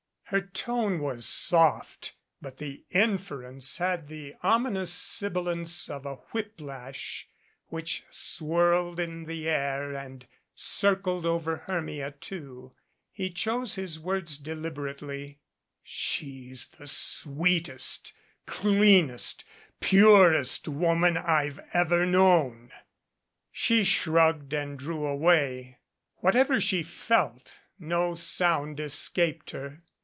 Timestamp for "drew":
24.79-25.05